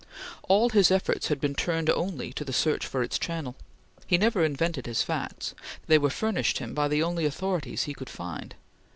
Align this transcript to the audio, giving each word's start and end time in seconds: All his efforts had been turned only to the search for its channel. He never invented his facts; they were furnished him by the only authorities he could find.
All 0.49 0.69
his 0.69 0.89
efforts 0.89 1.27
had 1.27 1.39
been 1.39 1.53
turned 1.53 1.87
only 1.87 2.33
to 2.33 2.43
the 2.43 2.51
search 2.51 2.87
for 2.87 3.03
its 3.03 3.19
channel. 3.19 3.55
He 4.07 4.17
never 4.17 4.43
invented 4.43 4.87
his 4.87 5.03
facts; 5.03 5.53
they 5.85 5.99
were 5.99 6.09
furnished 6.09 6.57
him 6.57 6.73
by 6.73 6.87
the 6.87 7.03
only 7.03 7.23
authorities 7.23 7.83
he 7.83 7.93
could 7.93 8.09
find. 8.09 8.55